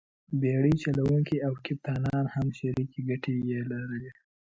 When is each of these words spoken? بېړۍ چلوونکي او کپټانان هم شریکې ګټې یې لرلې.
بېړۍ 0.39 0.73
چلوونکي 0.83 1.37
او 1.47 1.53
کپټانان 1.65 2.25
هم 2.33 2.47
شریکې 2.59 2.99
ګټې 3.09 3.35
یې 3.49 3.59
لرلې. 3.71 4.11